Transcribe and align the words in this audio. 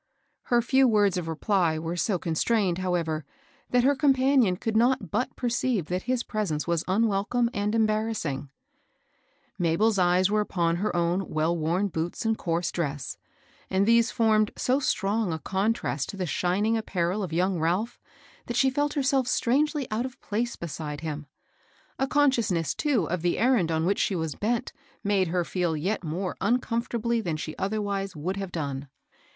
Her 0.45 0.63
few 0.63 0.87
words 0.87 1.15
of 1.15 1.27
reply 1.27 1.77
were 1.77 1.95
so 1.95 2.17
constrained, 2.17 2.79
however, 2.79 3.23
that 3.69 3.83
her 3.83 3.95
companion 3.95 4.57
could 4.57 4.75
not 4.75 5.11
but 5.11 5.35
perceive 5.35 5.89
that 5.89 6.01
his 6.09 6.23
presence 6.23 6.65
was 6.65 6.83
unwelcome 6.87 7.51
and 7.53 7.75
embarrassing. 7.75 8.49
Mabel's 9.59 9.99
eyes 9.99 10.31
were 10.31 10.41
upon 10.41 10.77
her 10.77 10.95
own 10.95 11.29
well 11.29 11.55
wom 11.55 11.87
boots 11.89 12.25
and 12.25 12.35
coarse 12.35 12.71
dress, 12.71 13.19
and 13.69 13.85
these 13.85 14.09
formed 14.09 14.49
so 14.57 14.79
strong 14.79 15.31
a 15.31 15.37
contrast 15.37 16.09
to 16.09 16.17
the 16.17 16.25
shining 16.25 16.75
apparel 16.75 17.21
of 17.21 17.31
young 17.31 17.59
Ralph 17.59 17.99
that 18.47 18.57
she 18.57 18.71
felt 18.71 18.93
herself 18.95 19.27
strangely 19.27 19.85
out 19.91 20.07
of 20.07 20.19
place 20.19 20.55
beside 20.55 21.01
him. 21.01 21.27
A 21.99 22.07
consciousness, 22.07 22.73
too, 22.73 23.07
of 23.07 23.21
the 23.21 23.37
errand 23.37 23.71
on 23.71 23.85
which 23.85 23.99
she 23.99 24.15
was 24.15 24.33
bent 24.33 24.73
made 25.03 25.27
her 25.27 25.45
feel 25.45 25.77
yet 25.77 26.03
more 26.03 26.37
uncomfortably 26.41 27.21
than 27.21 27.37
she 27.37 27.55
otherwise 27.57 28.15
would 28.15 28.37
have 28.37 28.51
done. 28.51 28.87